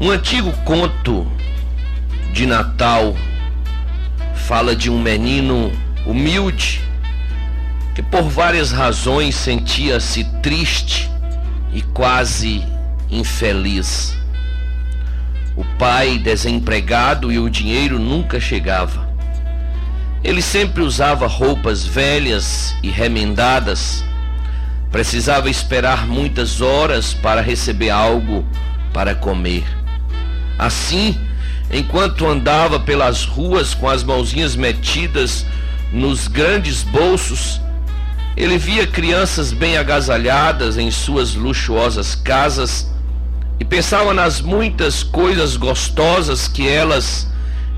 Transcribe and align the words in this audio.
Um 0.00 0.10
antigo 0.10 0.52
conto 0.64 1.26
de 2.32 2.46
Natal 2.46 3.16
fala 4.46 4.76
de 4.76 4.88
um 4.88 5.02
menino 5.02 5.72
humilde 6.06 6.80
que 7.96 8.02
por 8.02 8.22
várias 8.22 8.70
razões 8.70 9.34
sentia-se 9.34 10.22
triste 10.40 11.10
e 11.72 11.82
quase 11.82 12.64
infeliz. 13.10 14.16
O 15.56 15.64
pai 15.76 16.16
desempregado 16.16 17.32
e 17.32 17.40
o 17.40 17.50
dinheiro 17.50 17.98
nunca 17.98 18.38
chegava. 18.38 19.08
Ele 20.22 20.40
sempre 20.40 20.80
usava 20.80 21.26
roupas 21.26 21.84
velhas 21.84 22.72
e 22.84 22.88
remendadas. 22.88 24.04
Precisava 24.92 25.50
esperar 25.50 26.06
muitas 26.06 26.60
horas 26.60 27.12
para 27.14 27.40
receber 27.40 27.90
algo 27.90 28.46
para 28.92 29.16
comer. 29.16 29.77
Assim, 30.58 31.16
enquanto 31.70 32.26
andava 32.26 32.80
pelas 32.80 33.24
ruas 33.24 33.74
com 33.74 33.88
as 33.88 34.02
mãozinhas 34.02 34.56
metidas 34.56 35.46
nos 35.92 36.26
grandes 36.26 36.82
bolsos, 36.82 37.60
ele 38.36 38.58
via 38.58 38.86
crianças 38.86 39.52
bem 39.52 39.76
agasalhadas 39.76 40.76
em 40.76 40.90
suas 40.90 41.34
luxuosas 41.34 42.14
casas 42.14 42.90
e 43.60 43.64
pensava 43.64 44.12
nas 44.12 44.40
muitas 44.40 45.02
coisas 45.02 45.56
gostosas 45.56 46.48
que 46.48 46.68
elas 46.68 47.28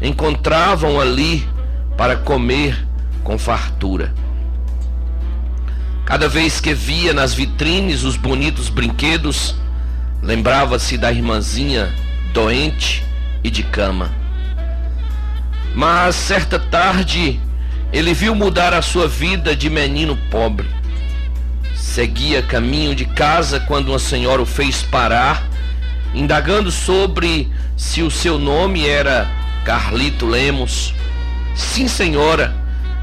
encontravam 0.02 1.00
ali 1.00 1.46
para 1.96 2.16
comer 2.16 2.86
com 3.22 3.38
fartura. 3.38 4.12
Cada 6.04 6.28
vez 6.28 6.60
que 6.60 6.74
via 6.74 7.12
nas 7.12 7.32
vitrines 7.32 8.02
os 8.02 8.16
bonitos 8.16 8.68
brinquedos, 8.68 9.54
lembrava-se 10.22 10.98
da 10.98 11.12
irmãzinha 11.12 11.94
doente 12.32 13.04
e 13.42 13.50
de 13.50 13.62
cama. 13.62 14.10
Mas 15.74 16.14
certa 16.16 16.58
tarde 16.58 17.40
ele 17.92 18.14
viu 18.14 18.34
mudar 18.34 18.72
a 18.72 18.82
sua 18.82 19.08
vida 19.08 19.54
de 19.54 19.68
menino 19.68 20.16
pobre. 20.30 20.68
Seguia 21.74 22.42
caminho 22.42 22.94
de 22.94 23.04
casa 23.04 23.60
quando 23.60 23.88
uma 23.88 23.98
senhora 23.98 24.42
o 24.42 24.46
fez 24.46 24.82
parar, 24.82 25.48
indagando 26.14 26.70
sobre 26.70 27.50
se 27.76 28.02
o 28.02 28.10
seu 28.10 28.38
nome 28.38 28.86
era 28.86 29.28
Carlito 29.64 30.26
Lemos. 30.26 30.94
Sim, 31.54 31.88
senhora, 31.88 32.54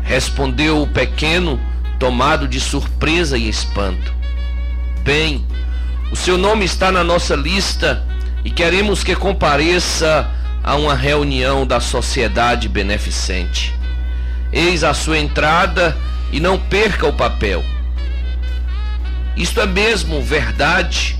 respondeu 0.03 0.81
o 0.81 0.87
pequeno, 0.87 1.59
tomado 1.99 2.47
de 2.47 2.61
surpresa 2.61 3.37
e 3.37 3.49
espanto. 3.49 4.13
Bem, 5.03 5.45
o 6.11 6.15
seu 6.15 6.37
nome 6.37 6.63
está 6.63 6.91
na 6.91 7.03
nossa 7.03 7.35
lista 7.35 8.06
e 8.47 8.49
queremos 8.49 9.03
que 9.03 9.13
compareça 9.13 10.25
a 10.63 10.77
uma 10.77 10.95
reunião 10.95 11.67
da 11.67 11.81
sociedade 11.81 12.69
beneficente. 12.69 13.75
Eis 14.53 14.85
a 14.85 14.93
sua 14.93 15.17
entrada 15.17 15.97
e 16.31 16.39
não 16.39 16.57
perca 16.57 17.05
o 17.05 17.11
papel. 17.11 17.61
Isto 19.35 19.59
é 19.59 19.65
mesmo 19.65 20.21
verdade, 20.21 21.19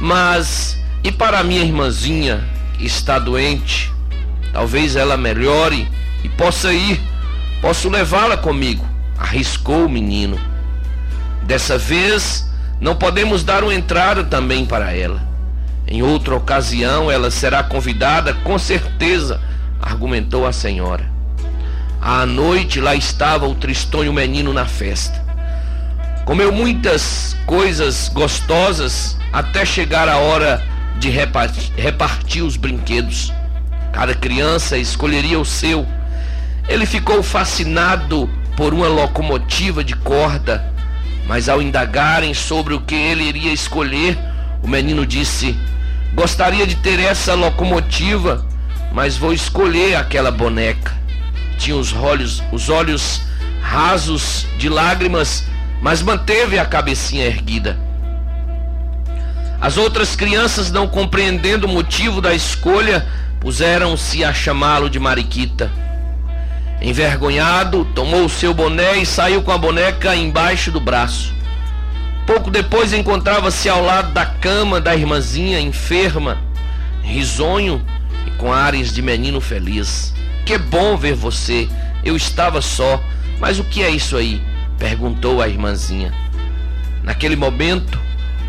mas 0.00 0.82
e 1.04 1.12
para 1.12 1.44
minha 1.44 1.60
irmãzinha 1.60 2.42
que 2.78 2.86
está 2.86 3.18
doente? 3.18 3.92
Talvez 4.54 4.96
ela 4.96 5.18
melhore 5.18 5.86
e 6.24 6.30
possa 6.30 6.72
ir. 6.72 6.98
Posso 7.60 7.90
levá-la 7.90 8.38
comigo, 8.38 8.88
arriscou 9.18 9.84
o 9.84 9.90
menino. 9.90 10.40
Dessa 11.42 11.76
vez, 11.76 12.50
não 12.80 12.96
podemos 12.96 13.44
dar 13.44 13.62
uma 13.62 13.74
entrada 13.74 14.24
também 14.24 14.64
para 14.64 14.96
ela. 14.96 15.31
Em 15.92 16.00
outra 16.00 16.34
ocasião 16.34 17.10
ela 17.10 17.30
será 17.30 17.62
convidada, 17.62 18.32
com 18.32 18.58
certeza, 18.58 19.38
argumentou 19.78 20.46
a 20.46 20.50
senhora. 20.50 21.04
À 22.00 22.24
noite 22.24 22.80
lá 22.80 22.94
estava 22.94 23.46
o 23.46 23.54
tristonho 23.54 24.10
menino 24.10 24.54
na 24.54 24.64
festa. 24.64 25.22
Comeu 26.24 26.50
muitas 26.50 27.36
coisas 27.44 28.08
gostosas 28.08 29.18
até 29.30 29.66
chegar 29.66 30.08
a 30.08 30.16
hora 30.16 30.62
de 30.98 31.10
repartir, 31.10 31.70
repartir 31.76 32.42
os 32.42 32.56
brinquedos. 32.56 33.30
Cada 33.92 34.14
criança 34.14 34.78
escolheria 34.78 35.38
o 35.38 35.44
seu. 35.44 35.86
Ele 36.70 36.86
ficou 36.86 37.22
fascinado 37.22 38.30
por 38.56 38.72
uma 38.72 38.88
locomotiva 38.88 39.84
de 39.84 39.94
corda, 39.94 40.72
mas 41.26 41.50
ao 41.50 41.60
indagarem 41.60 42.32
sobre 42.32 42.72
o 42.72 42.80
que 42.80 42.94
ele 42.94 43.24
iria 43.24 43.52
escolher, 43.52 44.18
o 44.62 44.66
menino 44.66 45.04
disse: 45.04 45.54
Gostaria 46.14 46.66
de 46.66 46.76
ter 46.76 47.00
essa 47.00 47.34
locomotiva, 47.34 48.44
mas 48.92 49.16
vou 49.16 49.32
escolher 49.32 49.96
aquela 49.96 50.30
boneca. 50.30 50.92
Tinha 51.58 51.76
os 51.76 51.92
olhos, 51.92 52.42
os 52.52 52.68
olhos 52.68 53.22
rasos 53.62 54.46
de 54.58 54.68
lágrimas, 54.68 55.44
mas 55.80 56.02
manteve 56.02 56.58
a 56.58 56.66
cabecinha 56.66 57.24
erguida. 57.24 57.78
As 59.60 59.76
outras 59.76 60.14
crianças, 60.14 60.70
não 60.70 60.86
compreendendo 60.88 61.66
o 61.66 61.70
motivo 61.70 62.20
da 62.20 62.34
escolha, 62.34 63.06
puseram-se 63.40 64.24
a 64.24 64.34
chamá-lo 64.34 64.90
de 64.90 64.98
Mariquita. 64.98 65.70
Envergonhado, 66.80 67.84
tomou 67.94 68.24
o 68.24 68.28
seu 68.28 68.52
boné 68.52 68.98
e 68.98 69.06
saiu 69.06 69.40
com 69.42 69.52
a 69.52 69.58
boneca 69.58 70.14
embaixo 70.16 70.70
do 70.72 70.80
braço. 70.80 71.32
Pouco 72.42 72.50
depois 72.50 72.92
encontrava-se 72.92 73.68
ao 73.68 73.84
lado 73.84 74.12
da 74.12 74.26
cama 74.26 74.80
da 74.80 74.96
irmãzinha 74.96 75.60
enferma, 75.60 76.42
risonho 77.00 77.80
e 78.26 78.32
com 78.32 78.52
ares 78.52 78.92
de 78.92 79.00
menino 79.00 79.40
feliz. 79.40 80.12
Que 80.44 80.58
bom 80.58 80.96
ver 80.96 81.14
você. 81.14 81.68
Eu 82.04 82.16
estava 82.16 82.60
só. 82.60 83.00
Mas 83.38 83.60
o 83.60 83.64
que 83.64 83.80
é 83.80 83.90
isso 83.90 84.16
aí? 84.16 84.42
perguntou 84.76 85.40
a 85.40 85.46
irmãzinha. 85.46 86.12
Naquele 87.04 87.36
momento, 87.36 87.96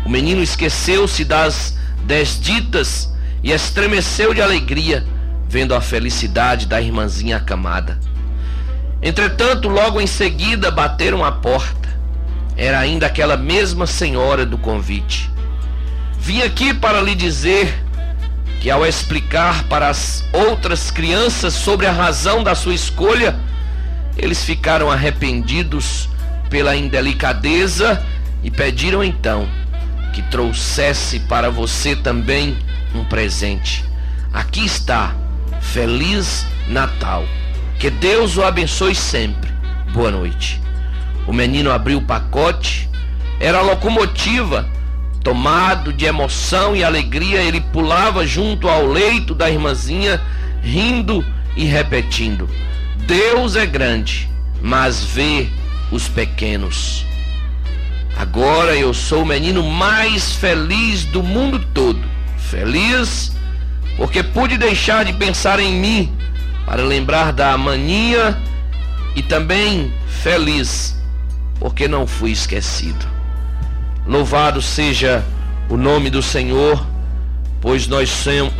o 0.04 0.08
menino 0.08 0.42
esqueceu-se 0.42 1.24
das 1.24 1.78
desditas 2.04 3.14
e 3.44 3.52
estremeceu 3.52 4.34
de 4.34 4.42
alegria, 4.42 5.06
vendo 5.48 5.72
a 5.72 5.80
felicidade 5.80 6.66
da 6.66 6.80
irmãzinha 6.80 7.36
acamada. 7.36 8.00
Entretanto, 9.00 9.68
logo 9.68 10.00
em 10.00 10.06
seguida 10.08 10.68
bateram 10.72 11.24
a 11.24 11.30
porta 11.30 11.83
era 12.56 12.78
ainda 12.78 13.06
aquela 13.06 13.36
mesma 13.36 13.86
senhora 13.86 14.46
do 14.46 14.58
convite. 14.58 15.30
Vim 16.18 16.42
aqui 16.42 16.72
para 16.72 17.00
lhe 17.00 17.14
dizer 17.14 17.84
que, 18.60 18.70
ao 18.70 18.86
explicar 18.86 19.64
para 19.64 19.88
as 19.88 20.24
outras 20.32 20.90
crianças 20.90 21.54
sobre 21.54 21.86
a 21.86 21.92
razão 21.92 22.42
da 22.42 22.54
sua 22.54 22.74
escolha, 22.74 23.38
eles 24.16 24.44
ficaram 24.44 24.90
arrependidos 24.90 26.08
pela 26.48 26.76
indelicadeza 26.76 28.02
e 28.42 28.50
pediram 28.50 29.02
então 29.02 29.48
que 30.12 30.22
trouxesse 30.22 31.18
para 31.20 31.50
você 31.50 31.96
também 31.96 32.56
um 32.94 33.04
presente. 33.04 33.84
Aqui 34.32 34.64
está. 34.64 35.14
Feliz 35.60 36.46
Natal. 36.68 37.24
Que 37.78 37.90
Deus 37.90 38.36
o 38.36 38.44
abençoe 38.44 38.94
sempre. 38.94 39.52
Boa 39.92 40.10
noite. 40.10 40.63
O 41.26 41.32
menino 41.32 41.72
abriu 41.72 41.98
o 41.98 42.04
pacote, 42.04 42.88
era 43.40 43.58
a 43.58 43.62
locomotiva. 43.62 44.68
Tomado 45.22 45.92
de 45.92 46.04
emoção 46.04 46.76
e 46.76 46.84
alegria, 46.84 47.40
ele 47.42 47.60
pulava 47.60 48.26
junto 48.26 48.68
ao 48.68 48.86
leito 48.86 49.34
da 49.34 49.50
irmãzinha, 49.50 50.20
rindo 50.62 51.24
e 51.56 51.64
repetindo: 51.64 52.48
Deus 53.06 53.56
é 53.56 53.64
grande, 53.64 54.28
mas 54.60 55.02
vê 55.02 55.48
os 55.90 56.08
pequenos. 56.08 57.06
Agora 58.16 58.76
eu 58.76 58.92
sou 58.92 59.22
o 59.22 59.26
menino 59.26 59.62
mais 59.62 60.36
feliz 60.36 61.04
do 61.04 61.22
mundo 61.22 61.58
todo. 61.72 62.00
Feliz 62.36 63.32
porque 63.96 64.22
pude 64.22 64.56
deixar 64.56 65.04
de 65.04 65.12
pensar 65.12 65.60
em 65.60 65.72
mim 65.72 66.12
para 66.66 66.82
lembrar 66.82 67.32
da 67.32 67.56
maninha 67.56 68.40
e 69.14 69.22
também 69.22 69.92
feliz 70.22 70.96
porque 71.64 71.88
não 71.88 72.06
fui 72.06 72.30
esquecido. 72.30 73.06
Louvado 74.06 74.60
seja 74.60 75.24
o 75.66 75.78
nome 75.78 76.10
do 76.10 76.22
Senhor, 76.22 76.86
pois 77.58 77.88
nós 77.88 78.10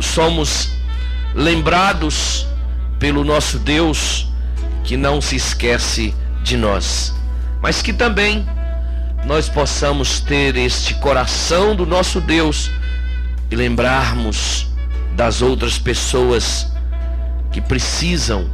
somos 0.01 0.71
lembrados 1.35 2.47
pelo 2.97 3.23
nosso 3.23 3.59
Deus 3.59 4.27
que 4.83 4.97
não 4.97 5.21
se 5.21 5.35
esquece 5.35 6.15
de 6.41 6.57
nós, 6.57 7.13
mas 7.61 7.79
que 7.79 7.93
também 7.93 8.43
nós 9.23 9.47
possamos 9.47 10.19
ter 10.19 10.57
este 10.57 10.95
coração 10.95 11.75
do 11.75 11.85
nosso 11.85 12.19
Deus 12.19 12.71
e 13.51 13.55
lembrarmos 13.55 14.65
das 15.15 15.43
outras 15.43 15.77
pessoas 15.77 16.71
que 17.51 17.61
precisam 17.61 18.49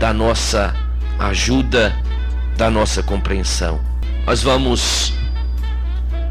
da 0.00 0.12
nossa 0.12 0.74
ajuda 1.16 1.94
da 2.56 2.70
nossa 2.70 3.02
compreensão. 3.02 3.80
Nós 4.26 4.42
vamos 4.42 5.12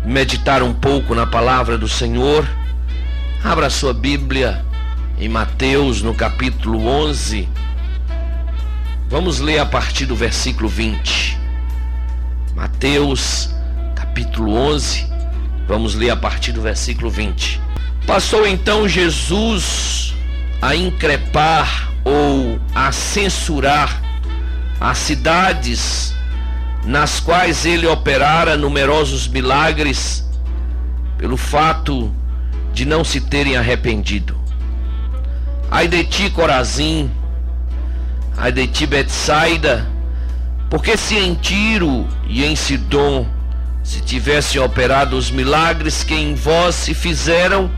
meditar 0.06 0.64
um 0.64 0.74
pouco 0.74 1.14
na 1.14 1.25
palavra 1.25 1.78
do 1.78 1.88
Senhor, 1.88 2.48
Abra 3.44 3.70
sua 3.70 3.94
Bíblia 3.94 4.66
em 5.20 5.28
Mateus, 5.28 6.02
no 6.02 6.16
capítulo 6.16 6.88
11. 6.88 7.50
Vamos 9.10 9.42
ler 9.42 9.60
a 9.60 9.66
partir 9.66 10.06
do 10.06 10.16
versículo 10.16 10.70
20. 10.70 11.38
Mateus, 12.56 13.50
capítulo 13.96 14.56
11. 14.56 15.06
Vamos 15.68 15.94
ler 15.94 16.12
a 16.12 16.16
partir 16.16 16.54
do 16.54 16.62
versículo 16.62 17.10
20. 17.10 17.60
Passou 18.08 18.48
então 18.48 18.88
Jesus 18.88 20.16
a 20.62 20.74
increpar 20.74 21.92
ou 22.06 22.58
a 22.74 22.94
censurar 22.94 24.02
as 24.80 25.00
cidades 25.00 26.12
nas 26.86 27.20
quais 27.20 27.66
ele 27.66 27.88
operara 27.88 28.58
numerosos 28.58 29.28
milagres 29.28 30.28
pelo 31.18 31.38
fato 31.38 32.14
de 32.74 32.86
não 32.86 33.04
se 33.04 33.22
terem 33.22 33.56
arrependido. 33.56 34.38
Ai 35.72 35.88
de 35.88 36.04
ti, 36.04 36.30
Corazim, 36.30 37.10
ai 38.38 38.52
de 38.52 38.68
ti, 38.68 38.86
Betsaida, 38.86 39.88
porque 40.70 40.98
se 40.98 41.16
em 41.16 41.36
Tiro 41.36 42.08
e 42.28 42.44
em 42.44 42.56
Sidom 42.56 43.26
se 43.84 44.02
tivessem 44.02 44.62
operado 44.62 45.18
os 45.18 45.32
milagres 45.32 46.04
que 46.04 46.14
em 46.14 46.36
vós 46.36 46.76
se 46.76 46.94
fizeram, 46.94 47.72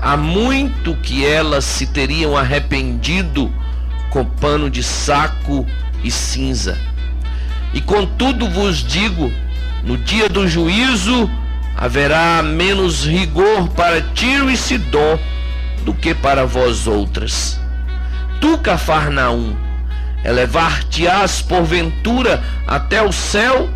há 0.00 0.16
muito 0.16 0.94
que 0.96 1.26
elas 1.26 1.64
se 1.64 1.86
teriam 1.86 2.36
arrependido 2.36 3.52
com 4.10 4.24
pano 4.24 4.70
de 4.70 4.82
saco 4.82 5.66
e 6.02 6.10
cinza. 6.10 6.87
E 7.72 7.80
contudo 7.80 8.48
vos 8.48 8.82
digo, 8.82 9.32
no 9.82 9.96
dia 9.96 10.28
do 10.28 10.48
juízo, 10.48 11.30
haverá 11.76 12.42
menos 12.42 13.04
rigor 13.04 13.68
para 13.68 14.00
Tiro 14.00 14.50
e 14.50 14.56
Sidom 14.56 15.18
do 15.84 15.94
que 15.94 16.14
para 16.14 16.44
vós 16.44 16.86
outras. 16.86 17.60
Tu, 18.40 18.58
Cafarnaum, 18.58 19.56
elevar-te-ás 20.24 21.42
porventura 21.42 22.42
até 22.66 23.02
o 23.02 23.12
céu, 23.12 23.68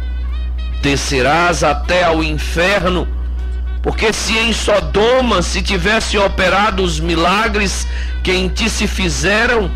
descerás 0.82 1.62
até 1.62 2.04
ao 2.04 2.22
inferno, 2.22 3.06
porque 3.82 4.12
se 4.12 4.36
em 4.36 4.52
Sodoma 4.52 5.42
se 5.42 5.62
tivessem 5.62 6.18
operado 6.18 6.82
os 6.82 6.98
milagres 7.00 7.86
que 8.22 8.32
em 8.32 8.48
ti 8.48 8.68
se 8.68 8.86
fizeram, 8.86 9.70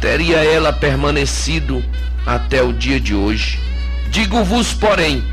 teria 0.00 0.38
ela 0.38 0.72
permanecido 0.72 1.82
até 2.26 2.62
o 2.62 2.72
dia 2.72 3.00
de 3.00 3.14
hoje. 3.14 3.60
Digo-vos, 4.10 4.72
porém, 4.72 5.24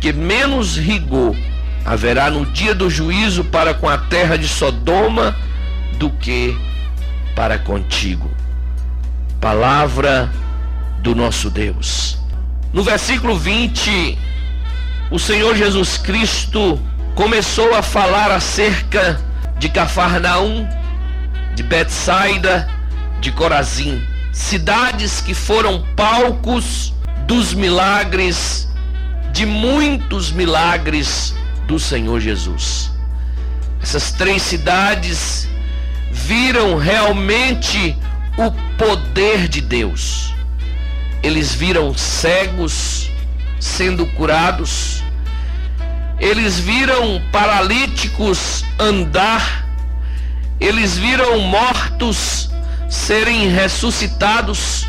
que 0.00 0.12
menos 0.12 0.76
rigor 0.76 1.36
haverá 1.84 2.30
no 2.30 2.46
dia 2.46 2.74
do 2.74 2.88
juízo 2.88 3.44
para 3.44 3.74
com 3.74 3.88
a 3.88 3.98
terra 3.98 4.36
de 4.36 4.48
Sodoma 4.48 5.36
do 5.98 6.10
que 6.10 6.56
para 7.34 7.58
contigo. 7.58 8.30
Palavra 9.40 10.30
do 11.00 11.14
nosso 11.14 11.50
Deus. 11.50 12.18
No 12.72 12.82
versículo 12.82 13.36
20, 13.36 14.18
o 15.10 15.18
Senhor 15.18 15.56
Jesus 15.56 15.98
Cristo 15.98 16.80
começou 17.14 17.74
a 17.74 17.82
falar 17.82 18.30
acerca 18.30 19.20
de 19.58 19.68
Cafarnaum, 19.68 20.66
de 21.54 21.62
Betsaida, 21.62 22.68
de 23.20 23.30
Corazim, 23.32 24.02
cidades 24.32 25.20
que 25.20 25.34
foram 25.34 25.84
palcos 25.94 26.94
dos 27.26 27.52
milagres 27.52 28.68
de 29.32 29.44
muitos 29.44 30.32
milagres 30.32 31.34
do 31.66 31.78
Senhor 31.78 32.18
Jesus. 32.20 32.90
Essas 33.82 34.12
três 34.12 34.42
cidades 34.42 35.48
viram 36.10 36.78
realmente 36.78 37.96
o 38.36 38.50
poder 38.76 39.48
de 39.48 39.60
Deus. 39.60 40.34
Eles 41.22 41.54
viram 41.54 41.94
cegos 41.94 43.10
sendo 43.60 44.06
curados, 44.06 45.02
eles 46.18 46.58
viram 46.58 47.22
paralíticos 47.30 48.64
andar, 48.78 49.66
eles 50.58 50.98
viram 50.98 51.38
mortos 51.40 52.51
serem 52.92 53.48
ressuscitados 53.48 54.86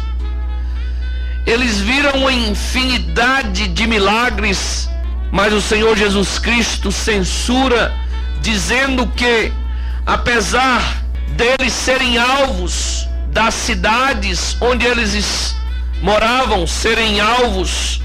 eles 1.46 1.80
viram 1.80 2.20
uma 2.22 2.32
infinidade 2.32 3.68
de 3.68 3.86
milagres, 3.86 4.90
mas 5.32 5.52
o 5.54 5.62
Senhor 5.62 5.98
Jesus 5.98 6.40
Cristo 6.40 6.90
censura, 6.90 7.94
dizendo 8.42 9.06
que, 9.08 9.52
apesar 10.06 11.04
deles 11.36 11.74
serem 11.74 12.18
alvos 12.18 13.08
das 13.28 13.54
cidades 13.54 14.56
onde 14.62 14.86
eles 14.86 15.54
moravam, 16.02 16.66
serem 16.66 17.20
alvos 17.20 18.02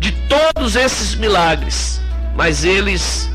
de 0.00 0.10
todos 0.12 0.74
esses 0.74 1.14
milagres, 1.14 2.00
mas 2.34 2.64
eles 2.64 3.30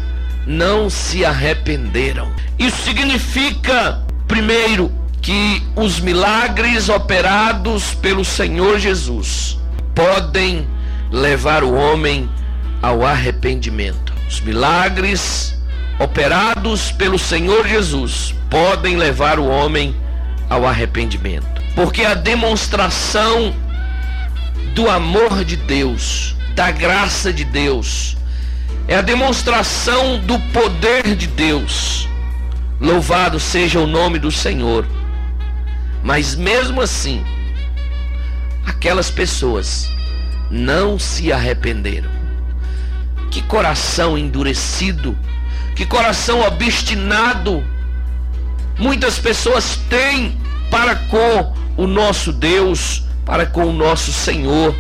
não 0.46 0.90
se 0.90 1.24
arrependeram. 1.24 2.30
Isso 2.60 2.84
significa, 2.84 4.04
primeiro, 4.28 4.92
que 5.22 5.62
os 5.76 6.00
milagres 6.00 6.90
operados 6.90 7.94
pelo 7.96 8.24
Senhor 8.24 8.80
Jesus 8.80 9.58
podem 9.94 10.68
levar 11.12 11.64
o 11.64 11.74
homem 11.74 12.30
ao 12.82 13.06
arrependimento. 13.06 14.14
Os 14.28 14.40
milagres 14.42 15.58
operados 16.00 16.92
pelo 16.92 17.18
Senhor 17.18 17.68
Jesus 17.68 18.34
podem 18.50 18.96
levar 18.96 19.40
o 19.40 19.48
homem 19.48 19.96
ao 20.50 20.66
arrependimento. 20.66 21.62
Porque 21.76 22.04
a 22.04 22.14
demonstração 22.14 23.56
do 24.74 24.90
amor 24.90 25.44
de 25.44 25.56
Deus, 25.56 26.36
da 26.56 26.72
graça 26.72 27.34
de 27.34 27.44
Deus, 27.44 28.16
é 28.88 28.96
a 28.96 29.02
demonstração 29.02 30.20
do 30.20 30.40
poder 30.52 31.16
de 31.16 31.28
Deus. 31.28 32.08
Louvado 32.80 33.40
seja 33.40 33.80
o 33.80 33.88
nome 33.88 34.20
do 34.20 34.32
Senhor. 34.32 34.86
Mas 36.04 36.36
mesmo 36.36 36.82
assim, 36.82 37.24
aquelas 38.66 39.10
pessoas 39.10 39.90
não 40.50 40.98
se 40.98 41.32
arrependeram. 41.32 42.10
Que 43.32 43.42
coração 43.42 44.18
endurecido, 44.18 45.18
que 45.76 45.86
coração 45.86 46.42
obstinado 46.42 47.64
muitas 48.78 49.20
pessoas 49.20 49.78
têm 49.90 50.38
para 50.70 50.96
com 50.96 51.54
o 51.76 51.88
nosso 51.88 52.32
Deus, 52.32 53.04
para 53.26 53.46
com 53.46 53.66
o 53.66 53.74
nosso 53.74 54.12
Senhor 54.12 54.76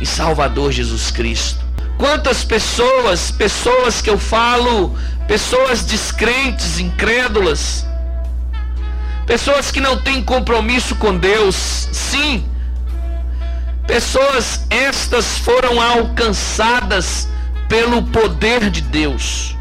e 0.00 0.06
Salvador 0.06 0.72
Jesus 0.72 1.10
Cristo. 1.10 1.60
Quantas 1.98 2.42
pessoas, 2.42 3.30
pessoas 3.30 4.00
que 4.00 4.08
eu 4.08 4.18
falo, 4.18 4.96
pessoas 5.28 5.84
descrentes, 5.84 6.78
incrédulas, 6.78 7.86
pessoas 9.30 9.70
que 9.70 9.80
não 9.80 9.96
têm 9.96 10.20
compromisso 10.20 10.96
com 10.96 11.16
Deus, 11.16 11.54
sim, 11.54 12.44
pessoas 13.86 14.66
estas 14.68 15.38
foram 15.38 15.80
alcançadas 15.80 17.28
pelo 17.68 18.02
poder 18.02 18.68
de 18.70 18.80
Deus. 18.80 19.56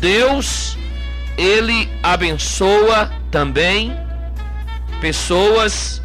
Deus, 0.00 0.76
ele 1.38 1.88
abençoa 2.02 3.12
também 3.30 3.96
pessoas 5.00 6.02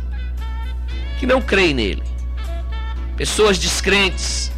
que 1.20 1.26
não 1.26 1.42
creem 1.42 1.74
nele, 1.74 2.04
pessoas 3.18 3.58
descrentes, 3.58 4.52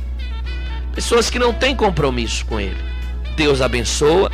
pessoas 0.94 1.30
que 1.30 1.40
não 1.40 1.54
têm 1.54 1.74
compromisso 1.74 2.46
com 2.46 2.60
ele. 2.60 2.84
Deus 3.38 3.62
abençoa. 3.62 4.30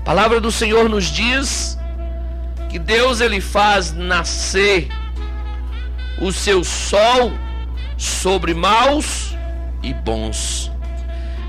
A 0.00 0.04
palavra 0.04 0.40
do 0.40 0.50
Senhor 0.50 0.88
nos 0.88 1.04
diz 1.04 1.78
que 2.76 2.80
Deus 2.80 3.22
ele 3.22 3.40
faz 3.40 3.94
nascer 3.94 4.86
o 6.20 6.30
seu 6.30 6.62
sol 6.62 7.32
sobre 7.96 8.52
maus 8.52 9.34
e 9.82 9.94
bons. 9.94 10.70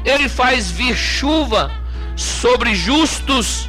Ele 0.06 0.30
faz 0.30 0.72
vir 0.72 0.96
chuva 0.96 1.70
sobre 2.16 2.74
justos 2.74 3.68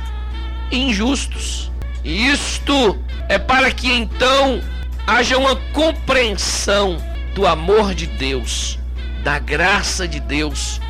e 0.70 0.78
injustos. 0.84 1.72
E 2.04 2.28
isto 2.28 2.96
é 3.28 3.40
para 3.40 3.72
que 3.72 3.90
então 3.90 4.60
haja 5.04 5.36
uma 5.36 5.56
compreensão 5.72 6.96
do 7.34 7.44
amor 7.44 7.92
de 7.92 8.06
Deus, 8.06 8.78
da 9.24 9.40
graça 9.40 10.06
de 10.06 10.20
Deus 10.20 10.80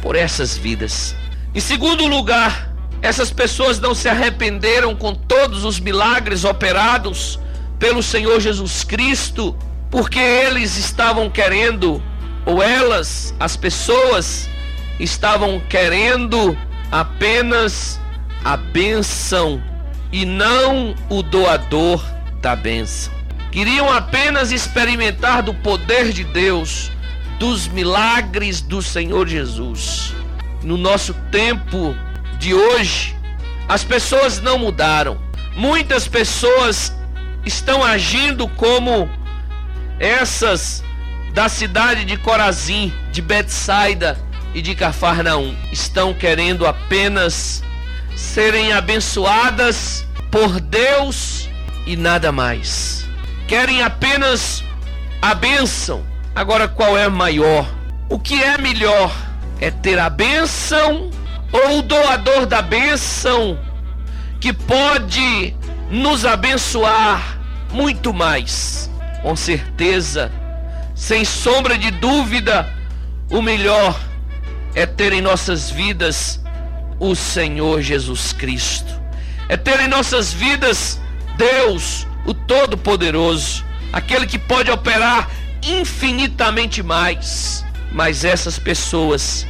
por 0.00 0.16
essas 0.16 0.58
vidas. 0.58 1.14
Em 1.54 1.60
segundo 1.60 2.08
lugar, 2.08 2.71
essas 3.02 3.32
pessoas 3.32 3.80
não 3.80 3.94
se 3.94 4.08
arrependeram 4.08 4.94
com 4.94 5.12
todos 5.12 5.64
os 5.64 5.80
milagres 5.80 6.44
operados 6.44 7.38
pelo 7.76 8.00
Senhor 8.00 8.38
Jesus 8.38 8.84
Cristo, 8.84 9.56
porque 9.90 10.20
eles 10.20 10.76
estavam 10.76 11.28
querendo, 11.28 12.00
ou 12.46 12.62
elas, 12.62 13.34
as 13.40 13.56
pessoas, 13.56 14.48
estavam 15.00 15.60
querendo 15.68 16.56
apenas 16.92 18.00
a 18.44 18.56
bênção 18.56 19.60
e 20.12 20.24
não 20.24 20.94
o 21.08 21.24
doador 21.24 22.04
da 22.40 22.54
bênção. 22.54 23.12
Queriam 23.50 23.92
apenas 23.92 24.52
experimentar 24.52 25.42
do 25.42 25.52
poder 25.52 26.12
de 26.12 26.22
Deus, 26.22 26.90
dos 27.40 27.66
milagres 27.66 28.60
do 28.60 28.80
Senhor 28.80 29.26
Jesus. 29.26 30.14
No 30.62 30.76
nosso 30.76 31.12
tempo 31.32 31.96
de 32.42 32.52
hoje, 32.52 33.14
as 33.68 33.84
pessoas 33.84 34.40
não 34.40 34.58
mudaram. 34.58 35.16
Muitas 35.54 36.08
pessoas 36.08 36.92
estão 37.46 37.84
agindo 37.84 38.48
como 38.48 39.08
essas 40.00 40.82
da 41.32 41.48
cidade 41.48 42.04
de 42.04 42.16
Corazim, 42.16 42.92
de 43.12 43.22
Betsaida 43.22 44.18
e 44.52 44.60
de 44.60 44.74
Cafarnaum. 44.74 45.54
Estão 45.70 46.12
querendo 46.12 46.66
apenas 46.66 47.62
serem 48.16 48.72
abençoadas 48.72 50.04
por 50.28 50.60
Deus 50.60 51.48
e 51.86 51.96
nada 51.96 52.32
mais. 52.32 53.06
Querem 53.46 53.84
apenas 53.84 54.64
a 55.22 55.32
bênção. 55.32 56.04
Agora, 56.34 56.66
qual 56.66 56.98
é 56.98 57.08
maior? 57.08 57.72
O 58.08 58.18
que 58.18 58.42
é 58.42 58.58
melhor? 58.58 59.14
É 59.60 59.70
ter 59.70 59.96
a 60.00 60.10
bênção 60.10 61.21
ou 61.52 61.78
o 61.78 61.82
doador 61.82 62.46
da 62.46 62.62
bênção 62.62 63.58
que 64.40 64.52
pode 64.52 65.54
nos 65.90 66.24
abençoar 66.24 67.38
muito 67.70 68.12
mais? 68.12 68.90
Com 69.22 69.36
certeza, 69.36 70.32
sem 70.94 71.24
sombra 71.24 71.78
de 71.78 71.90
dúvida, 71.90 72.68
o 73.30 73.40
melhor 73.40 73.98
é 74.74 74.86
ter 74.86 75.12
em 75.12 75.20
nossas 75.20 75.70
vidas 75.70 76.40
o 76.98 77.14
Senhor 77.14 77.80
Jesus 77.82 78.32
Cristo. 78.32 79.00
É 79.48 79.56
ter 79.56 79.80
em 79.80 79.88
nossas 79.88 80.32
vidas 80.32 81.00
Deus, 81.36 82.06
o 82.24 82.32
Todo-Poderoso, 82.32 83.64
aquele 83.92 84.26
que 84.26 84.38
pode 84.38 84.70
operar 84.70 85.28
infinitamente 85.62 86.82
mais. 86.82 87.64
Mas 87.90 88.24
essas 88.24 88.58
pessoas, 88.58 89.46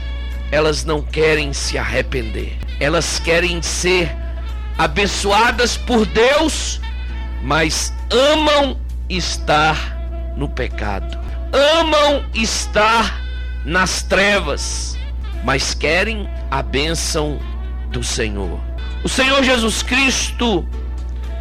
elas 0.53 0.85
não 0.85 1.03
querem 1.03 1.53
se 1.53 1.77
arrepender. 1.77 2.57
Elas 2.79 3.19
querem 3.19 3.61
ser 3.61 4.15
abençoadas 4.79 5.77
por 5.77 6.07
Deus, 6.07 6.81
mas 7.43 7.93
amam 8.09 8.79
estar 9.09 10.33
no 10.37 10.49
pecado. 10.49 11.19
Amam 11.53 12.25
estar 12.33 13.21
nas 13.65 14.03
trevas 14.03 14.97
mas 15.45 15.75
querem 15.75 16.29
a 16.51 16.63
bênção 16.63 17.39
do 17.91 18.03
Senhor. 18.03 18.61
O 19.03 19.09
Senhor 19.09 19.43
Jesus 19.43 19.83
Cristo, 19.83 20.67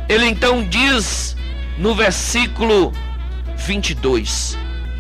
ele 0.10 0.26
então 0.26 0.64
diz 0.64 1.36
no 1.78 1.94
versículo 1.94 2.92
22: 3.58 4.58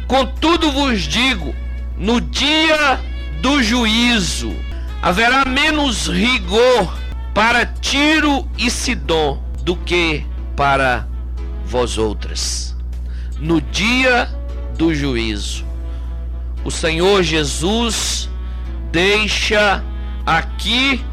Contudo 0.08 0.72
vos 0.72 1.02
digo, 1.02 1.56
no 1.98 2.22
dia 2.22 3.00
do 3.42 3.62
juízo 3.64 4.56
haverá 5.02 5.44
menos 5.46 6.08
rigor 6.08 6.96
para 7.34 7.66
Tiro 7.66 8.48
e 8.56 8.70
Sidom 8.70 9.44
do 9.64 9.76
que 9.76 10.24
para 10.56 11.08
vós 11.66 11.98
outras. 11.98 12.76
No 13.40 13.60
dia 13.60 14.30
do 14.78 14.94
juízo, 14.94 15.66
o 16.64 16.70
Senhor 16.70 17.24
Jesus 17.24 18.30
deixa 18.92 19.84
aqui 20.24 21.04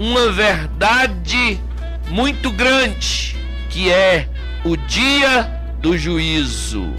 uma 0.00 0.32
verdade 0.32 1.60
muito 2.08 2.50
grande, 2.50 3.36
que 3.70 3.92
é 3.92 4.28
o 4.64 4.76
dia 4.76 5.44
do 5.80 5.96
juízo. 5.96 6.92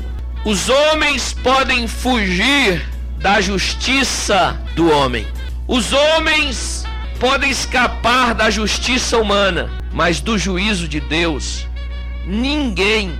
Os 0.45 0.69
homens 0.69 1.33
podem 1.33 1.89
fugir 1.89 2.96
da 3.19 3.41
justiça 3.41 4.59
do 4.75 4.89
homem. 4.91 5.27
Os 5.67 5.91
homens 5.93 6.85
podem 7.19 7.49
escapar 7.49 8.33
da 8.33 8.49
justiça 8.49 9.17
humana, 9.17 9.69
mas 9.91 10.19
do 10.19 10.37
juízo 10.37 10.87
de 10.87 10.99
Deus 10.99 11.67
ninguém 12.25 13.17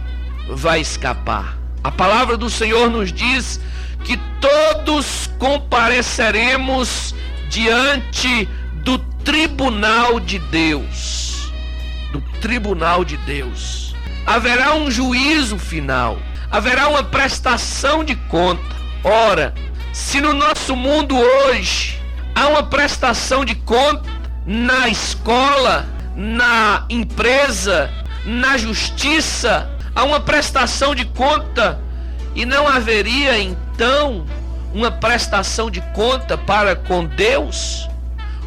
vai 0.50 0.82
escapar. 0.82 1.58
A 1.84 1.92
palavra 1.92 2.36
do 2.36 2.50
Senhor 2.50 2.90
nos 2.90 3.12
diz 3.12 3.60
que 4.04 4.18
todos 4.40 5.30
compareceremos 5.40 7.16
diante 7.50 8.48
do 8.84 8.98
tribunal 9.24 10.20
de 10.20 10.40
Deus. 10.40 11.52
Do 12.12 12.22
tribunal 12.42 13.04
de 13.04 13.18
Deus. 13.18 13.96
Haverá 14.26 14.76
um 14.76 14.92
juízo 14.92 15.58
final, 15.58 16.20
haverá 16.52 16.90
uma 16.90 17.04
prestação 17.04 18.04
de 18.04 18.16
conta. 18.16 18.76
Ora, 19.04 19.54
se 19.98 20.22
no 20.22 20.32
nosso 20.32 20.76
mundo 20.76 21.18
hoje 21.18 22.00
há 22.36 22.48
uma 22.48 22.62
prestação 22.62 23.44
de 23.44 23.56
conta 23.56 24.08
na 24.46 24.88
escola, 24.88 25.88
na 26.16 26.86
empresa, 26.88 27.90
na 28.24 28.60
justiça, 28.60 29.68
há 29.96 30.04
uma 30.04 30.20
prestação 30.20 30.94
de 30.94 31.04
conta 31.04 31.80
e 32.36 32.46
não 32.46 32.68
haveria 32.68 33.40
então 33.40 34.28
uma 34.72 34.92
prestação 34.92 35.70
de 35.70 35.82
conta 35.96 36.38
para 36.38 36.76
com 36.76 37.04
Deus, 37.04 37.90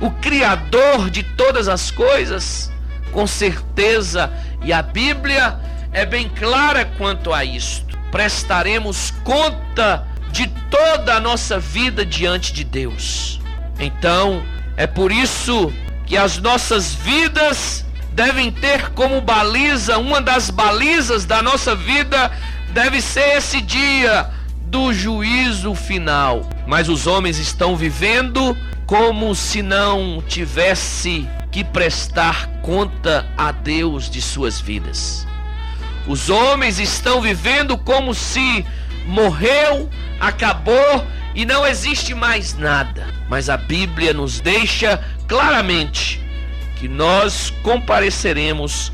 o 0.00 0.08
Criador 0.08 1.10
de 1.10 1.24
todas 1.24 1.66
as 1.66 1.90
coisas? 1.90 2.70
Com 3.10 3.26
certeza, 3.26 4.32
e 4.62 4.72
a 4.72 4.82
Bíblia 4.82 5.58
é 5.92 6.06
bem 6.06 6.28
clara 6.28 6.84
quanto 6.96 7.32
a 7.32 7.44
isto. 7.44 7.98
Prestaremos 8.12 9.12
conta 9.24 10.08
de 10.32 10.46
toda 10.70 11.16
a 11.16 11.20
nossa 11.20 11.58
vida 11.58 12.04
diante 12.04 12.52
de 12.52 12.64
Deus. 12.64 13.40
Então, 13.78 14.44
é 14.76 14.86
por 14.86 15.10
isso 15.10 15.72
que 16.06 16.16
as 16.16 16.38
nossas 16.38 16.94
vidas 16.94 17.84
devem 18.12 18.50
ter 18.50 18.90
como 18.90 19.20
baliza, 19.20 19.98
uma 19.98 20.20
das 20.20 20.50
balizas 20.50 21.24
da 21.24 21.42
nossa 21.42 21.74
vida 21.74 22.30
deve 22.72 23.00
ser 23.00 23.36
esse 23.36 23.60
dia 23.60 24.28
do 24.66 24.92
juízo 24.92 25.74
final. 25.74 26.48
Mas 26.66 26.88
os 26.88 27.06
homens 27.06 27.38
estão 27.38 27.76
vivendo 27.76 28.56
como 28.86 29.34
se 29.34 29.62
não 29.62 30.22
tivesse 30.26 31.28
que 31.50 31.64
prestar 31.64 32.46
conta 32.62 33.26
a 33.36 33.52
Deus 33.52 34.08
de 34.08 34.20
suas 34.20 34.60
vidas. 34.60 35.26
Os 36.06 36.30
homens 36.30 36.78
estão 36.78 37.20
vivendo 37.20 37.76
como 37.76 38.14
se 38.14 38.64
morreu, 39.06 39.90
acabou 40.20 41.06
e 41.34 41.44
não 41.44 41.66
existe 41.66 42.14
mais 42.14 42.56
nada. 42.56 43.06
Mas 43.28 43.48
a 43.48 43.56
Bíblia 43.56 44.12
nos 44.12 44.40
deixa 44.40 45.02
claramente 45.26 46.20
que 46.76 46.86
nós 46.86 47.50
compareceremos 47.62 48.92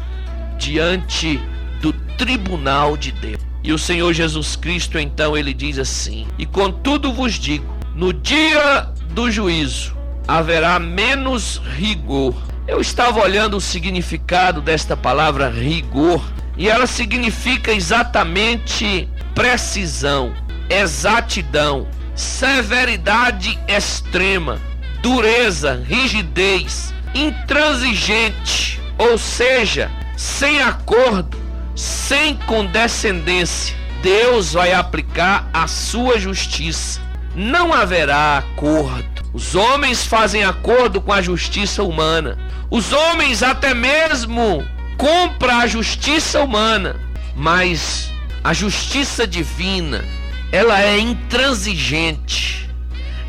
diante 0.58 1.40
do 1.80 1.92
tribunal 2.16 2.96
de 2.96 3.12
Deus. 3.12 3.40
E 3.62 3.72
o 3.72 3.78
Senhor 3.78 4.12
Jesus 4.12 4.54
Cristo, 4.54 4.98
então, 4.98 5.36
ele 5.36 5.52
diz 5.52 5.78
assim: 5.78 6.26
E 6.38 6.46
contudo 6.46 7.12
vos 7.12 7.34
digo, 7.34 7.76
no 7.94 8.12
dia 8.12 8.88
do 9.10 9.30
juízo 9.30 9.96
haverá 10.28 10.78
menos 10.78 11.60
rigor. 11.76 12.34
Eu 12.66 12.80
estava 12.80 13.20
olhando 13.20 13.56
o 13.56 13.60
significado 13.60 14.60
desta 14.60 14.96
palavra 14.96 15.48
rigor, 15.48 16.22
e 16.56 16.68
ela 16.68 16.86
significa 16.86 17.72
exatamente 17.72 19.08
precisão, 19.34 20.34
exatidão, 20.68 21.86
severidade 22.14 23.58
extrema, 23.68 24.60
dureza, 25.02 25.82
rigidez, 25.86 26.94
intransigente, 27.14 28.80
ou 28.98 29.18
seja, 29.18 29.90
sem 30.16 30.60
acordo, 30.62 31.38
sem 31.74 32.34
condescendência, 32.34 33.76
Deus 34.02 34.52
vai 34.52 34.72
aplicar 34.72 35.48
a 35.52 35.66
sua 35.66 36.18
justiça. 36.18 37.00
Não 37.34 37.72
haverá 37.72 38.38
acordo. 38.38 39.22
Os 39.32 39.54
homens 39.54 40.06
fazem 40.06 40.44
acordo 40.44 41.00
com 41.00 41.12
a 41.12 41.20
justiça 41.20 41.82
humana. 41.82 42.38
Os 42.70 42.92
homens 42.92 43.42
até 43.42 43.74
mesmo 43.74 44.64
compram 44.96 45.60
a 45.60 45.66
justiça 45.66 46.40
humana, 46.40 46.96
mas 47.34 48.10
a 48.42 48.54
justiça 48.54 49.26
divina, 49.26 50.02
ela 50.52 50.80
é 50.82 50.98
intransigente. 50.98 52.70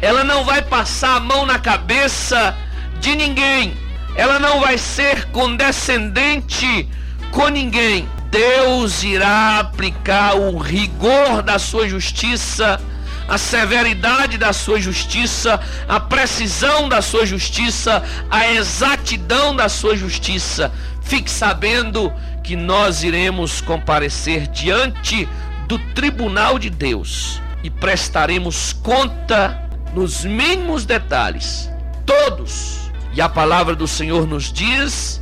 Ela 0.01 0.23
não 0.23 0.43
vai 0.43 0.61
passar 0.61 1.17
a 1.17 1.19
mão 1.19 1.45
na 1.45 1.59
cabeça 1.59 2.55
de 2.99 3.15
ninguém. 3.15 3.75
Ela 4.15 4.39
não 4.39 4.59
vai 4.61 4.77
ser 4.77 5.25
condescendente 5.25 6.87
com 7.31 7.47
ninguém. 7.47 8.07
Deus 8.29 9.03
irá 9.03 9.59
aplicar 9.59 10.35
o 10.35 10.57
rigor 10.57 11.41
da 11.41 11.57
sua 11.57 11.87
justiça 11.87 12.79
a 13.27 13.37
severidade 13.37 14.37
da 14.37 14.53
sua 14.53 14.79
justiça, 14.79 15.59
a 15.87 15.99
precisão 15.99 16.87
da 16.87 17.01
sua 17.01 17.25
justiça, 17.25 18.01
a 18.31 18.53
exatidão 18.53 19.55
da 19.55 19.67
sua 19.67 19.97
justiça. 19.97 20.71
Fique 21.01 21.29
sabendo 21.29 22.11
que 22.43 22.55
nós 22.55 23.03
iremos 23.03 23.59
comparecer 23.59 24.47
diante 24.47 25.27
do 25.67 25.77
tribunal 25.93 26.57
de 26.57 26.69
Deus 26.69 27.41
e 27.63 27.69
prestaremos 27.69 28.71
conta 28.71 29.69
nos 29.93 30.23
mínimos 30.23 30.85
detalhes, 30.85 31.69
todos. 32.05 32.89
E 33.13 33.21
a 33.21 33.27
palavra 33.27 33.75
do 33.75 33.87
Senhor 33.87 34.27
nos 34.27 34.51
diz 34.51 35.21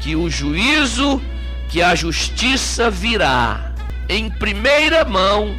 que 0.00 0.14
o 0.14 0.28
juízo, 0.28 1.22
que 1.68 1.82
a 1.82 1.94
justiça 1.94 2.90
virá 2.90 3.72
em 4.08 4.28
primeira 4.28 5.04
mão 5.04 5.56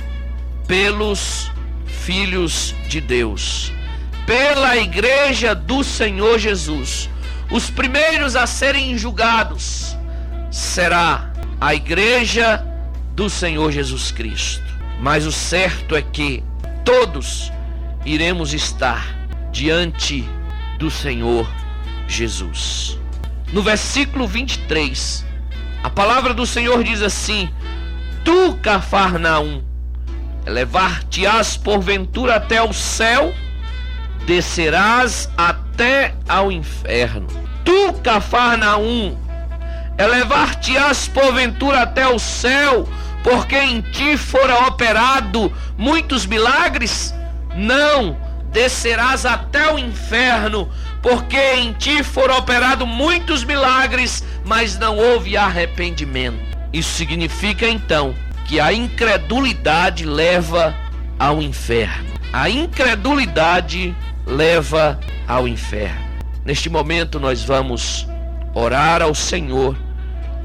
pelos 0.68 1.52
filhos 1.86 2.76
de 2.88 3.02
Deus, 3.02 3.72
pela 4.26 4.78
igreja 4.78 5.56
do 5.56 5.84
Senhor 5.84 6.38
Jesus. 6.38 7.10
Os 7.50 7.70
primeiros 7.70 8.36
a 8.36 8.46
serem 8.46 8.98
julgados 8.98 9.98
será 10.52 11.32
a 11.60 11.74
igreja 11.74 12.67
do 13.18 13.32
Senhor 13.32 13.72
Jesus 13.72 14.12
Cristo. 14.12 14.64
Mas 15.00 15.26
o 15.26 15.32
certo 15.32 15.96
é 15.96 16.04
que 16.04 16.44
todos 16.86 17.52
iremos 18.06 18.54
estar 18.54 19.08
diante 19.52 20.24
do 20.78 20.92
Senhor 20.92 21.50
Jesus. 22.08 23.00
No 23.52 23.64
versículo 23.64 24.28
23, 24.28 25.26
a 25.84 25.90
palavra 25.90 26.32
do 26.32 26.46
Senhor 26.46 26.84
diz 26.84 27.02
assim: 27.02 27.50
Tu, 28.24 28.56
Cafarnaum, 28.62 29.64
elevar-te-ás 30.46 31.58
porventura 31.58 32.36
até 32.36 32.62
o 32.62 32.72
céu, 32.72 33.34
descerás 34.28 35.28
até 35.36 36.14
ao 36.30 36.52
inferno. 36.52 37.28
Tu, 37.66 37.94
Cafarnaum, 38.04 39.18
elevar-te-ás 39.98 41.08
porventura 41.08 41.82
até 41.82 42.08
o 42.08 42.20
céu, 42.20 42.88
porque 43.30 43.58
em 43.58 43.82
ti 43.82 44.16
fora 44.16 44.68
operado 44.68 45.52
muitos 45.78 46.26
milagres? 46.26 47.14
Não, 47.54 48.16
descerás 48.54 49.26
até 49.26 49.70
o 49.70 49.78
inferno, 49.78 50.70
porque 51.02 51.38
em 51.56 51.74
ti 51.74 52.04
foram 52.04 52.38
operados 52.38 52.88
muitos 52.88 53.44
milagres, 53.44 54.24
mas 54.46 54.80
não 54.80 54.98
houve 54.98 55.36
arrependimento. 55.36 56.40
Isso 56.72 56.94
significa 56.94 57.68
então 57.68 58.16
que 58.46 58.62
a 58.62 58.72
incredulidade 58.72 60.06
leva 60.06 60.74
ao 61.20 61.42
inferno. 61.42 62.14
A 62.32 62.50
incredulidade 62.50 63.94
leva 64.26 64.98
ao 65.28 65.46
inferno. 65.46 66.08
Neste 66.46 66.70
momento 66.70 67.20
nós 67.20 67.44
vamos 67.44 68.08
orar 68.54 69.02
ao 69.02 69.14
Senhor, 69.14 69.76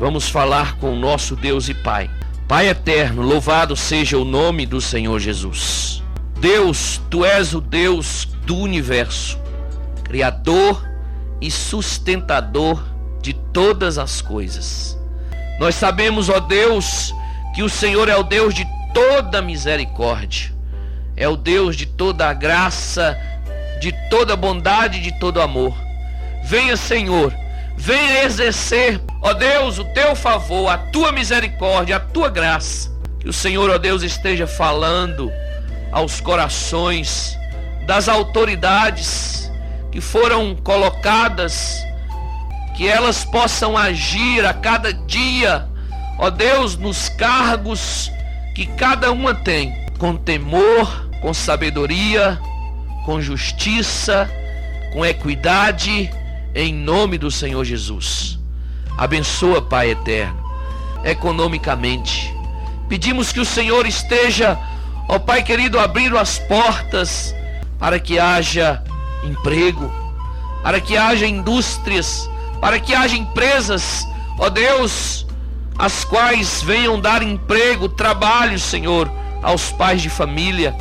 vamos 0.00 0.28
falar 0.28 0.74
com 0.78 0.92
o 0.92 0.98
nosso 0.98 1.36
Deus 1.36 1.68
e 1.68 1.74
Pai. 1.74 2.10
Pai 2.52 2.68
eterno, 2.68 3.22
louvado 3.22 3.74
seja 3.74 4.18
o 4.18 4.26
nome 4.26 4.66
do 4.66 4.78
Senhor 4.78 5.18
Jesus. 5.18 6.02
Deus, 6.38 7.00
tu 7.08 7.24
és 7.24 7.54
o 7.54 7.62
Deus 7.62 8.28
do 8.44 8.58
universo, 8.58 9.40
Criador 10.04 10.86
e 11.40 11.50
sustentador 11.50 12.84
de 13.22 13.32
todas 13.32 13.96
as 13.96 14.20
coisas. 14.20 14.98
Nós 15.58 15.76
sabemos, 15.76 16.28
ó 16.28 16.40
Deus, 16.40 17.14
que 17.54 17.62
o 17.62 17.70
Senhor 17.70 18.06
é 18.10 18.16
o 18.16 18.22
Deus 18.22 18.52
de 18.52 18.68
toda 18.92 19.40
misericórdia, 19.40 20.52
é 21.16 21.26
o 21.26 21.38
Deus 21.38 21.74
de 21.74 21.86
toda 21.86 22.28
a 22.28 22.34
graça, 22.34 23.18
de 23.80 23.94
toda 24.10 24.36
bondade, 24.36 25.00
de 25.00 25.18
todo 25.18 25.40
amor. 25.40 25.74
Venha, 26.44 26.76
Senhor, 26.76 27.32
venha 27.76 28.24
exercer, 28.24 29.00
ó 29.20 29.32
Deus, 29.32 29.78
o 29.78 29.84
teu 29.84 30.14
favor, 30.14 30.68
a 30.68 30.78
tua 30.78 31.12
misericórdia, 31.12 31.96
a 31.96 32.00
tua 32.00 32.28
graça. 32.28 32.90
Que 33.18 33.28
o 33.28 33.32
Senhor, 33.32 33.70
ó 33.70 33.78
Deus, 33.78 34.02
esteja 34.02 34.46
falando 34.46 35.30
aos 35.90 36.20
corações 36.20 37.36
das 37.86 38.08
autoridades 38.08 39.50
que 39.90 40.00
foram 40.00 40.56
colocadas, 40.56 41.84
que 42.76 42.88
elas 42.88 43.24
possam 43.24 43.76
agir 43.76 44.46
a 44.46 44.54
cada 44.54 44.92
dia 44.92 45.68
ó 46.22 46.30
Deus, 46.30 46.76
nos 46.76 47.08
cargos 47.08 48.10
que 48.54 48.64
cada 48.64 49.10
uma 49.10 49.34
tem, 49.34 49.74
com 49.98 50.16
temor, 50.16 51.08
com 51.20 51.34
sabedoria, 51.34 52.38
com 53.04 53.20
justiça, 53.20 54.30
com 54.92 55.04
equidade, 55.04 56.12
em 56.54 56.72
nome 56.72 57.18
do 57.18 57.30
Senhor 57.30 57.64
Jesus. 57.64 58.38
Abençoa, 58.96 59.62
Pai 59.62 59.90
eterno, 59.90 60.38
economicamente. 61.04 62.34
Pedimos 62.88 63.32
que 63.32 63.40
o 63.40 63.44
Senhor 63.44 63.86
esteja, 63.86 64.58
ó 65.08 65.18
Pai 65.18 65.42
querido, 65.42 65.78
abrindo 65.78 66.18
as 66.18 66.38
portas 66.38 67.34
para 67.78 67.98
que 67.98 68.18
haja 68.18 68.82
emprego, 69.24 69.90
para 70.62 70.80
que 70.80 70.96
haja 70.96 71.26
indústrias, 71.26 72.28
para 72.60 72.78
que 72.78 72.94
haja 72.94 73.16
empresas, 73.16 74.06
ó 74.38 74.48
Deus, 74.50 75.26
as 75.78 76.04
quais 76.04 76.62
venham 76.62 77.00
dar 77.00 77.22
emprego, 77.22 77.88
trabalho, 77.88 78.58
Senhor, 78.58 79.10
aos 79.42 79.72
pais 79.72 80.02
de 80.02 80.10
família, 80.10 80.76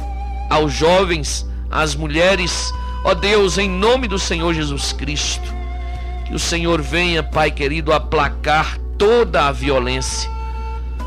aos 0.50 0.74
jovens, 0.74 1.48
às 1.72 1.96
mulheres, 1.96 2.74
ó 3.04 3.14
Deus, 3.14 3.58
em 3.58 3.70
nome 3.70 4.08
do 4.08 4.20
Senhor 4.20 4.54
Jesus 4.54 4.92
Cristo. 4.92 5.61
Que 6.32 6.36
o 6.38 6.40
Senhor 6.40 6.82
venha, 6.82 7.22
Pai 7.22 7.52
querido, 7.52 7.92
aplacar 7.92 8.78
toda 8.98 9.50
a 9.50 9.52
violência. 9.52 10.32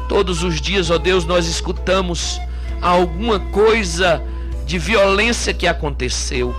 Todos 0.07 0.43
os 0.43 0.61
dias, 0.61 0.91
ó 0.91 0.99
Deus, 0.99 1.25
nós 1.25 1.47
escutamos 1.47 2.39
alguma 2.83 3.41
coisa 3.41 4.23
de 4.67 4.79
violência 4.79 5.55
que 5.55 5.67
aconteceu. 5.67 6.55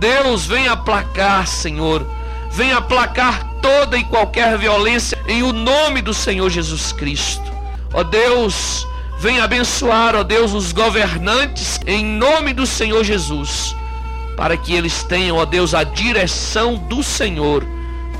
Deus, 0.00 0.44
venha 0.44 0.72
aplacar, 0.72 1.46
Senhor. 1.46 2.04
Venha 2.50 2.78
aplacar 2.78 3.48
toda 3.62 3.96
e 3.96 4.02
qualquer 4.02 4.58
violência 4.58 5.16
em 5.28 5.44
o 5.44 5.52
nome 5.52 6.02
do 6.02 6.12
Senhor 6.12 6.50
Jesus 6.50 6.90
Cristo. 6.90 7.48
Ó 7.94 8.02
Deus, 8.02 8.88
venha 9.20 9.44
abençoar, 9.44 10.16
ó 10.16 10.24
Deus, 10.24 10.52
os 10.52 10.72
governantes 10.72 11.78
em 11.86 12.04
nome 12.04 12.52
do 12.54 12.66
Senhor 12.66 13.04
Jesus, 13.04 13.72
para 14.36 14.56
que 14.56 14.74
eles 14.74 15.04
tenham, 15.04 15.36
ó 15.36 15.44
Deus, 15.44 15.74
a 15.74 15.84
direção 15.84 16.74
do 16.74 17.04
Senhor, 17.04 17.64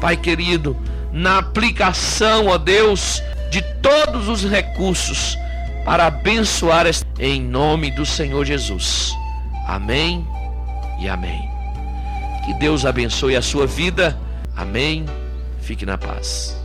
Pai 0.00 0.16
querido, 0.16 0.76
na 1.12 1.38
aplicação, 1.38 2.46
ó 2.46 2.58
Deus, 2.58 3.22
de 3.50 3.62
todos 3.82 4.28
os 4.28 4.44
recursos 4.44 5.36
para 5.84 6.06
abençoar 6.06 6.86
em 7.18 7.40
nome 7.40 7.90
do 7.90 8.06
Senhor 8.06 8.44
Jesus. 8.44 9.12
Amém 9.66 10.26
e 11.00 11.08
amém. 11.08 11.48
Que 12.44 12.54
Deus 12.54 12.84
abençoe 12.84 13.36
a 13.36 13.42
sua 13.42 13.66
vida. 13.66 14.18
Amém 14.56 15.06
Fique 15.70 15.86
na 15.86 15.96
paz. 15.96 16.59